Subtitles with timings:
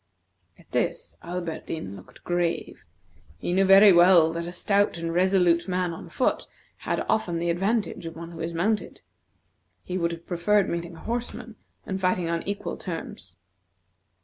[0.57, 2.83] At this, Alberdin looked grave.
[3.37, 7.51] He knew very well that a stout and resolute man on foot had often the
[7.51, 9.01] advantage of one who is mounted.
[9.83, 13.35] He would have preferred meeting a horseman, and fighting on equal terms.